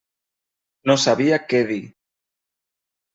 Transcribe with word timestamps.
No 0.91 0.95
sabia 1.03 1.37
què 1.51 1.59
dir. 1.73 1.81